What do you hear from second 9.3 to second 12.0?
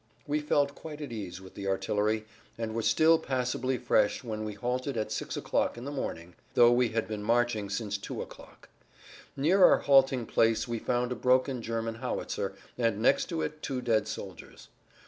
Near our halting place we found a broken German